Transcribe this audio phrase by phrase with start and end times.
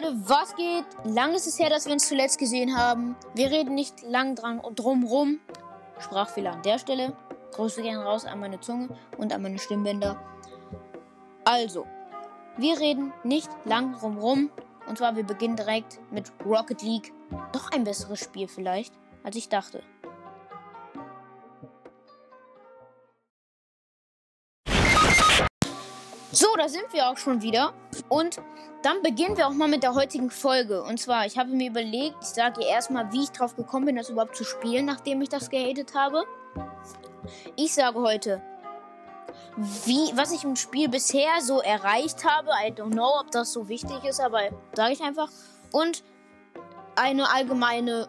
[0.00, 0.84] Leute, was geht?
[1.04, 3.16] Lang ist es her, dass wir uns zuletzt gesehen haben.
[3.34, 5.40] Wir reden nicht lang dran drum rum.
[5.98, 7.14] Sprachfehler an der Stelle.
[7.52, 10.18] Grüße gehen raus an meine Zunge und an meine Stimmbänder.
[11.44, 11.86] Also,
[12.56, 14.50] wir reden nicht lang drum rum.
[14.86, 17.12] Und zwar, wir beginnen direkt mit Rocket League.
[17.52, 19.82] Doch ein besseres Spiel vielleicht, als ich dachte.
[26.32, 27.74] So, da sind wir auch schon wieder.
[28.10, 28.38] Und
[28.82, 30.82] dann beginnen wir auch mal mit der heutigen Folge.
[30.82, 34.10] Und zwar, ich habe mir überlegt, ich sage erstmal, wie ich drauf gekommen bin, das
[34.10, 36.24] überhaupt zu spielen, nachdem ich das gehatet habe.
[37.54, 38.42] Ich sage heute,
[39.56, 42.50] wie, was ich im Spiel bisher so erreicht habe.
[42.66, 44.40] I don't know, ob das so wichtig ist, aber
[44.74, 45.28] sage ich einfach.
[45.70, 46.02] Und
[46.96, 48.08] eine allgemeine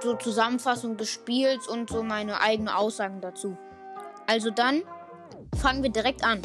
[0.00, 3.56] so Zusammenfassung des Spiels und so meine eigenen Aussagen dazu.
[4.26, 4.82] Also dann
[5.60, 6.42] fangen wir direkt an.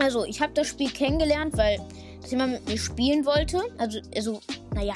[0.00, 1.78] Also, ich habe das Spiel kennengelernt, weil
[2.20, 3.60] das jemand mit mir spielen wollte.
[3.78, 4.40] Also, also
[4.74, 4.94] naja,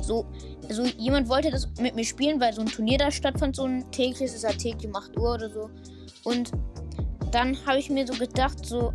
[0.00, 0.26] so,
[0.68, 3.90] also jemand wollte das mit mir spielen, weil so ein Turnier da stattfand, so ein
[3.90, 5.70] tägliches, ist halt täglich um 8 Uhr oder so.
[6.22, 6.52] Und
[7.32, 8.92] dann habe ich mir so gedacht, so,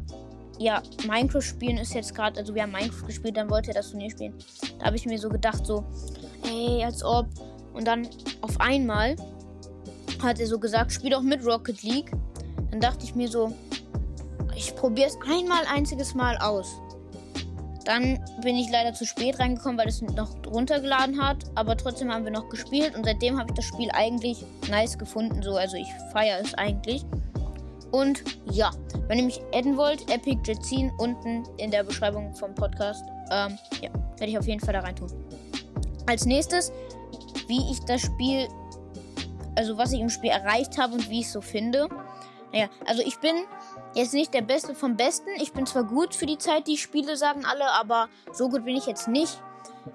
[0.58, 3.92] ja, Minecraft spielen ist jetzt gerade, also wir haben Minecraft gespielt, dann wollte er das
[3.92, 4.34] Turnier spielen.
[4.80, 5.84] Da habe ich mir so gedacht, so,
[6.44, 7.28] ey, als ob.
[7.74, 8.08] Und dann
[8.42, 9.16] auf einmal
[10.22, 12.12] hat er so gesagt, spiel doch mit Rocket League.
[12.72, 13.54] Dann dachte ich mir so,
[14.60, 16.82] ich probiere es einmal einziges Mal aus.
[17.86, 21.38] Dann bin ich leider zu spät reingekommen, weil es noch runtergeladen hat.
[21.56, 25.42] Aber trotzdem haben wir noch gespielt und seitdem habe ich das Spiel eigentlich nice gefunden.
[25.42, 27.06] So, also ich feiere es eigentlich.
[27.92, 28.22] Und
[28.52, 28.70] ja,
[29.08, 33.04] wenn ihr mich adden wollt, Epic Jetsin unten in der Beschreibung vom Podcast.
[33.32, 35.10] Ähm, ja, werde ich auf jeden Fall da rein tun.
[36.06, 36.74] Als nächstes,
[37.48, 38.50] wie ich das Spiel,
[39.56, 41.88] also was ich im Spiel erreicht habe und wie ich es so finde.
[42.52, 43.36] Naja, also ich bin
[43.94, 45.30] jetzt nicht der Beste vom Besten.
[45.42, 48.66] Ich bin zwar gut für die Zeit, die ich spiele, sagen alle, aber so gut
[48.66, 49.42] bin ich jetzt nicht.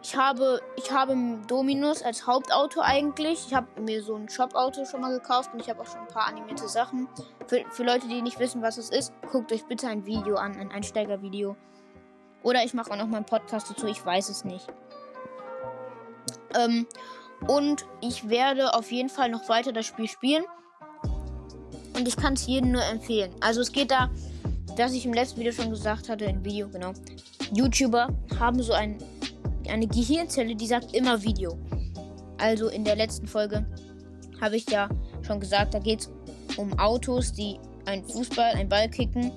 [0.03, 3.47] Ich habe, ich habe Dominus als Hauptauto eigentlich.
[3.47, 6.09] Ich habe mir so ein Shop-Auto schon mal gekauft und ich habe auch schon ein
[6.09, 7.09] paar animierte Sachen.
[7.47, 10.57] Für, für Leute, die nicht wissen, was es ist, guckt euch bitte ein Video an,
[10.57, 11.57] ein Einsteigervideo.
[12.43, 14.67] Oder ich mache auch noch mal einen Podcast dazu, ich weiß es nicht.
[16.55, 16.87] Ähm,
[17.47, 20.45] und ich werde auf jeden Fall noch weiter das Spiel spielen.
[21.95, 23.31] Und ich kann es jedem nur empfehlen.
[23.41, 24.11] Also es geht da,
[24.77, 26.93] was ich im letzten Video schon gesagt hatte, im Video, genau.
[27.53, 28.99] YouTuber haben so ein,
[29.69, 31.57] eine Gehirnzelle, die sagt immer Video.
[32.39, 33.65] Also in der letzten Folge
[34.41, 34.89] habe ich ja
[35.23, 36.11] schon gesagt, da geht es
[36.57, 39.33] um Autos, die einen Fußball, einen Ball kicken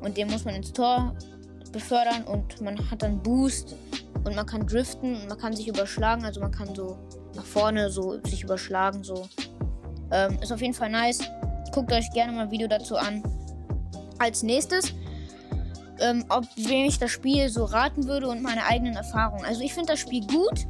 [0.00, 1.14] und den muss man ins Tor
[1.72, 3.76] befördern und man hat dann Boost
[4.24, 6.98] und man kann driften und man kann sich überschlagen, also man kann so
[7.34, 9.28] nach vorne so sich überschlagen, so.
[10.12, 11.20] Ähm, ist auf jeden Fall nice.
[11.72, 13.22] Guckt euch gerne mal ein Video dazu an.
[14.18, 14.92] Als nächstes,
[16.00, 19.44] ähm, ob wem ich das Spiel so raten würde und meine eigenen Erfahrungen.
[19.44, 20.66] Also ich finde das Spiel gut.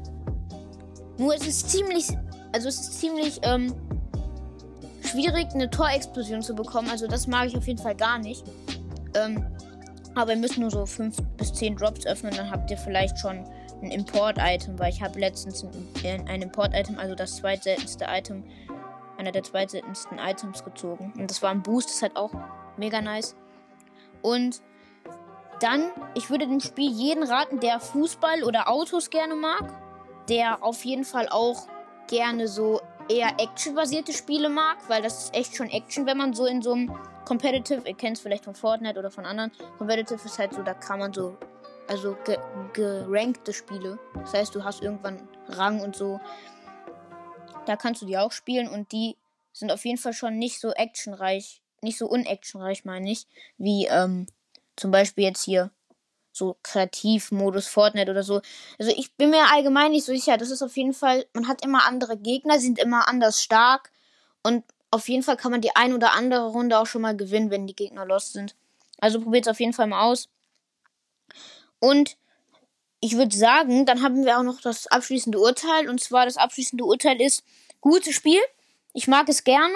[1.18, 2.08] Nur es ist ziemlich,
[2.52, 3.74] also es ist ziemlich ähm,
[5.02, 6.88] schwierig, eine Torexplosion zu bekommen.
[6.90, 8.44] Also das mag ich auf jeden Fall gar nicht.
[9.14, 9.44] Ähm,
[10.14, 13.44] aber ihr müsst nur so 5 bis 10 Drops öffnen, dann habt ihr vielleicht schon
[13.82, 15.64] ein Import-Item, weil ich habe letztens
[16.04, 18.44] ein, ein Import-Item, also das zweitseltenste Item
[19.20, 21.12] einer der zweitseltensten Items gezogen.
[21.16, 22.32] Und das war ein Boost, das ist halt auch
[22.76, 23.36] mega nice.
[24.22, 24.60] Und
[25.60, 29.64] dann, ich würde dem Spiel jeden raten, der Fußball oder Autos gerne mag,
[30.28, 31.68] der auf jeden Fall auch
[32.08, 36.46] gerne so eher actionbasierte Spiele mag, weil das ist echt schon Action, wenn man so
[36.46, 40.38] in so einem Competitive, ihr kennt es vielleicht von Fortnite oder von anderen, Competitive ist
[40.38, 41.36] halt so, da kann man so,
[41.88, 42.38] also ge
[42.72, 43.98] gerankte Spiele.
[44.14, 46.20] Das heißt, du hast irgendwann Rang und so.
[47.64, 49.16] Da kannst du die auch spielen und die
[49.52, 53.26] sind auf jeden Fall schon nicht so actionreich, nicht so unactionreich, meine ich,
[53.58, 54.26] wie ähm,
[54.76, 55.70] zum Beispiel jetzt hier
[56.32, 58.40] so Kreativmodus Fortnite oder so.
[58.78, 60.36] Also ich bin mir allgemein nicht so sicher.
[60.36, 63.90] Das ist auf jeden Fall, man hat immer andere Gegner, sind immer anders stark
[64.42, 67.50] und auf jeden Fall kann man die ein oder andere Runde auch schon mal gewinnen,
[67.50, 68.54] wenn die Gegner lost sind.
[68.98, 70.28] Also probiert es auf jeden Fall mal aus.
[71.78, 72.16] Und
[73.00, 75.88] ich würde sagen, dann haben wir auch noch das abschließende Urteil.
[75.88, 77.42] Und zwar das abschließende Urteil ist,
[77.80, 78.40] gutes Spiel.
[78.92, 79.74] Ich mag es gerne.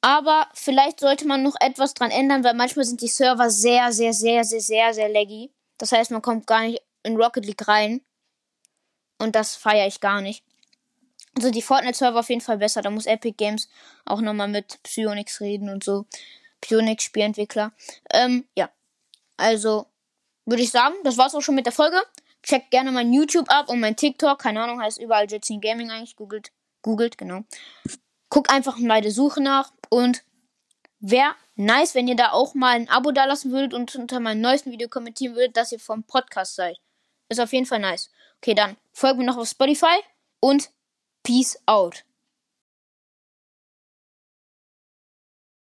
[0.00, 4.12] Aber vielleicht sollte man noch etwas dran ändern, weil manchmal sind die Server sehr, sehr,
[4.12, 5.50] sehr, sehr, sehr, sehr laggy.
[5.78, 8.02] Das heißt, man kommt gar nicht in Rocket League rein.
[9.18, 10.44] Und das feiere ich gar nicht.
[11.36, 12.82] Also die Fortnite-Server auf jeden Fall besser.
[12.82, 13.68] Da muss Epic Games
[14.04, 16.06] auch nochmal mit Psyonix reden und so.
[16.60, 17.72] Psyonix Spielentwickler.
[18.12, 18.70] Ähm, ja.
[19.36, 19.86] Also,
[20.46, 22.00] würde ich sagen, das war's auch schon mit der Folge.
[22.42, 24.38] Checkt gerne mein YouTube ab und mein TikTok.
[24.38, 26.16] Keine Ahnung, heißt überall Jetsin Gaming eigentlich.
[26.16, 26.52] Googelt.
[26.82, 27.40] Googelt, genau.
[28.28, 29.72] Guckt einfach bei der Suche nach.
[29.88, 30.22] Und
[31.00, 34.40] wäre nice, wenn ihr da auch mal ein Abo da lassen würdet und unter meinem
[34.40, 36.78] neuesten Video kommentieren würdet, dass ihr vom Podcast seid.
[37.28, 38.10] Ist auf jeden Fall nice.
[38.38, 39.96] Okay, dann folgt mir noch auf Spotify
[40.40, 40.70] und
[41.22, 42.04] Peace out.